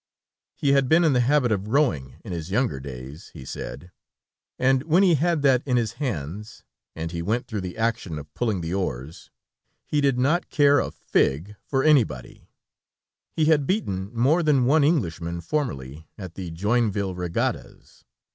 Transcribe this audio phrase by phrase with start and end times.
[0.55, 3.91] He had been in the habit of rowing in his younger days, he said,
[4.57, 6.63] and when he had that in his hands
[6.95, 9.29] and he went through the action of pulling the oars
[9.85, 12.49] he did not care a fig for anybody.
[13.35, 18.03] He had beaten more than one Englishman formerly at the Joinville regattas.